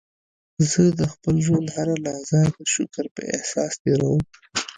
زه 0.69 0.83
د 0.99 1.01
خپل 1.13 1.35
ژوند 1.45 1.67
هره 1.75 1.95
لحظه 2.05 2.39
د 2.55 2.57
شکر 2.73 3.05
په 3.15 3.21
احساس 3.35 3.71
تېرووم. 3.83 4.21